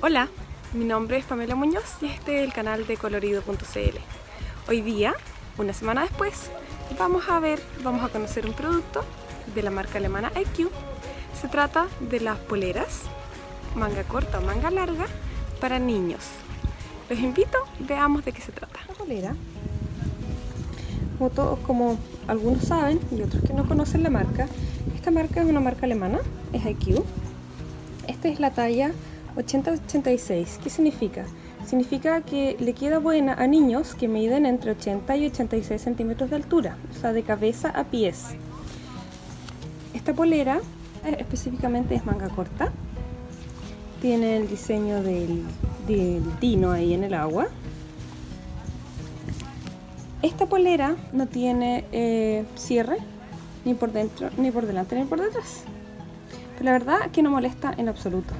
[0.00, 0.28] Hola,
[0.72, 3.98] mi nombre es Pamela Muñoz y este es el canal de colorido.cl.
[4.68, 5.14] Hoy día,
[5.56, 6.50] una semana después,
[6.98, 9.04] vamos a ver, vamos a conocer un producto
[9.54, 10.70] de la marca alemana IQ.
[11.40, 13.02] Se trata de las poleras,
[13.76, 15.06] manga corta o manga larga,
[15.60, 16.24] para niños.
[17.08, 18.80] Los invito, veamos de qué se trata.
[18.88, 19.36] La polera,
[21.18, 24.48] como todos, como algunos saben y otros que no conocen la marca,
[24.94, 26.18] esta marca es una marca alemana,
[26.52, 27.04] es IQ.
[28.08, 28.90] Esta es la talla
[29.36, 30.58] 80-86.
[30.62, 31.24] ¿Qué significa?
[31.66, 36.36] Significa que le queda buena a niños que miden entre 80 y 86 centímetros de
[36.36, 38.28] altura, o sea, de cabeza a pies.
[39.92, 40.60] Esta polera
[41.04, 42.72] eh, específicamente es manga corta.
[44.00, 45.44] Tiene el diseño del,
[46.40, 47.48] dino ahí en el agua.
[50.22, 52.96] Esta polera no tiene eh, cierre
[53.64, 55.64] ni por dentro, ni por delante, ni por detrás.
[56.58, 58.34] Pero la verdad que no molesta en absoluto.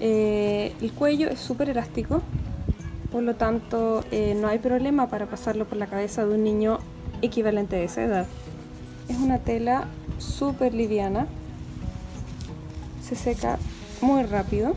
[0.00, 2.22] Eh, el cuello es súper elástico,
[3.12, 6.78] por lo tanto eh, no hay problema para pasarlo por la cabeza de un niño
[7.20, 8.26] equivalente de esa edad.
[9.08, 9.84] Es una tela
[10.18, 11.26] súper liviana,
[13.02, 13.58] se seca
[14.00, 14.74] muy rápido.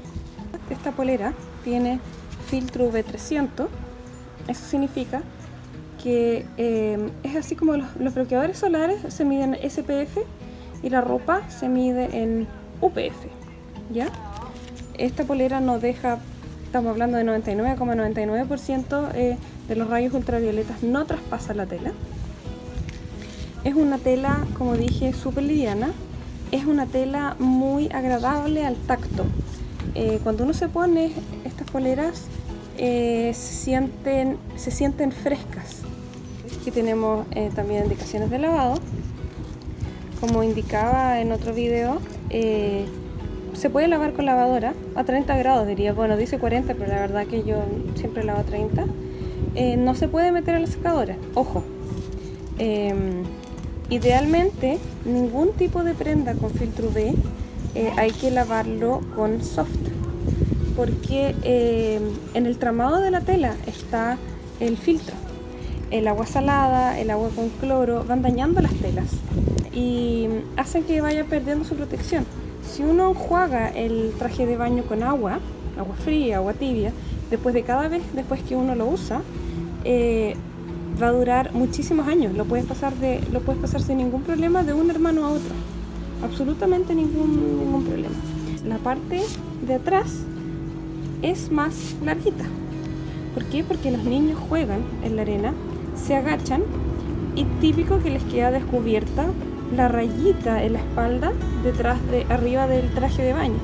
[0.70, 2.00] Esta polera tiene
[2.48, 3.68] filtro V300,
[4.50, 5.22] eso significa
[6.04, 10.18] que eh, es así como los, bloqueadores solares se miden en SPF
[10.82, 12.48] y la ropa se mide en
[12.82, 13.26] UPF,
[13.92, 14.10] ¿ya?
[15.00, 16.20] esta polera no deja,
[16.66, 21.92] estamos hablando de 99,99% eh, de los rayos ultravioletas no traspasa la tela.
[23.64, 25.92] Es una tela, como dije, súper liviana.
[26.52, 29.26] Es una tela muy agradable al tacto.
[29.96, 31.12] Eh, cuando uno se pone
[31.46, 32.24] estas poleras,
[32.78, 35.82] eh, se, sienten, se sienten frescas.
[36.60, 38.80] Aquí tenemos también indicaciones de lavado.
[40.20, 42.00] Como indicaba en otro video,
[43.60, 45.94] se puede lavar con lavadora a 30 grados, diría.
[45.94, 47.58] Bueno, dice 40, pero la verdad que yo
[47.96, 48.86] siempre lavo a 30.
[49.56, 51.64] Eh, no se puede meter a la secadora, ojo.
[52.58, 53.24] Em,
[53.90, 57.14] idealmente, ningún tipo de prenda con filtro B
[57.76, 59.70] eh, hay que lavarlo con soft,
[60.76, 62.04] porque em,
[62.34, 64.18] en el tramado de la tela está
[64.60, 65.16] el filtro.
[65.92, 69.08] El agua salada, el agua con cloro van dañando las telas
[69.80, 72.26] y hacen que vaya perdiendo su protección
[72.70, 75.40] si uno enjuaga el traje de baño con agua,
[75.78, 76.92] agua fría, agua tibia,
[77.32, 79.22] después de cada vez después que uno lo usa,
[79.86, 80.36] eh,
[81.02, 82.34] va a durar muchísimos años.
[82.36, 85.54] Lo puedes pasar de, lo puedes pasar sin ningún problema de un hermano a otro.
[86.24, 88.16] Absolutamente ningún, ningún problema.
[88.66, 89.22] La parte
[89.66, 90.24] de atrás
[91.22, 92.46] es más larguita.
[93.34, 93.64] ¿Por qué?
[93.64, 95.54] Porque los niños juegan en la arena,
[95.96, 96.62] se agachan
[97.36, 99.28] y típico que les queda descubierta
[99.76, 101.32] la rayita en la espalda
[101.64, 103.60] detrás de arriba del traje de baño,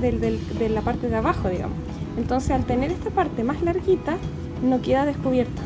[0.00, 1.76] de la parte de abajo, digamos.
[2.16, 4.16] Entonces, al tener esta parte más larguita,
[4.62, 5.62] no queda descubierta,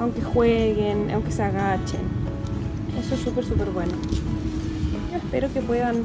[0.00, 2.00] aunque jueguen, aunque se agachen.
[2.98, 3.92] Eso es súper, súper bueno.
[5.10, 6.04] Yo espero que puedan,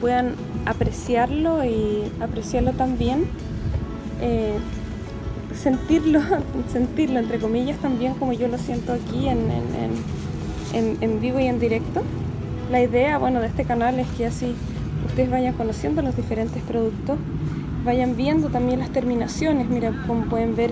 [0.00, 0.34] puedan
[0.66, 3.24] apreciarlo y apreciarlo también.
[4.20, 4.58] Eh,
[5.54, 6.20] sentirlo,
[6.72, 9.40] sentirlo entre comillas también como yo lo siento aquí en,
[10.72, 12.02] en vivo y en directo.
[12.72, 14.54] La idea, bueno, de este canal es que así
[15.06, 17.18] ustedes vayan conociendo los diferentes productos,
[17.84, 19.68] vayan viendo también las terminaciones.
[19.68, 20.70] Mira, como pueden ver,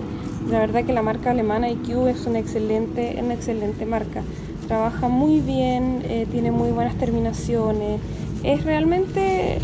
[0.49, 4.23] la verdad que la marca alemana IQ es una excelente, una excelente marca.
[4.67, 8.01] Trabaja muy bien, eh, tiene muy buenas terminaciones.
[8.41, 9.59] Es realmente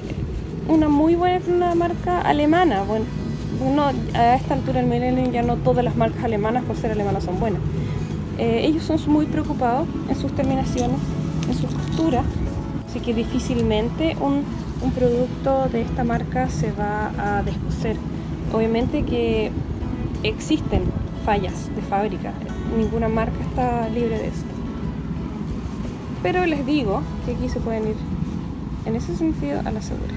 [0.68, 2.84] una muy buena marca alemana.
[2.84, 3.06] Bueno,
[4.14, 7.40] a esta altura del milenio ya no todas las marcas alemanas por ser alemanas son
[7.40, 7.62] buenas.
[8.38, 11.00] Eh, ellos son muy preocupados en sus terminaciones
[11.48, 12.24] en su costura,
[12.88, 14.44] así que difícilmente un,
[14.94, 17.98] producto de esta marca se va a descoser.
[18.54, 19.52] Obviamente que
[20.24, 20.84] existen
[21.26, 22.32] fallas de fábrica,
[22.78, 24.46] ninguna marca está libre de eso.
[26.24, 27.96] Pero les digo que aquí se pueden ir
[28.86, 30.14] en ese sentido a la segura.